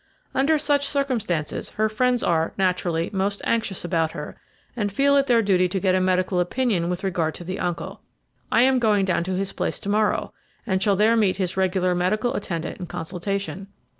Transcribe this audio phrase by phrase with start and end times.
[0.33, 4.35] Under such circumstances, her friends are, naturally, most anxious about her,
[4.75, 8.01] and feel it their duty to get a medical opinion with regard to the uncle.
[8.51, 10.33] I am going down to his place to morrow,
[10.65, 13.67] and shall there meet his regular medical attendant in consultation."